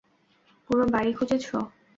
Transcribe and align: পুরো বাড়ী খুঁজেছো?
পুরো 0.69 0.83
বাড়ী 0.93 1.11
খুঁজেছো? 1.13 1.57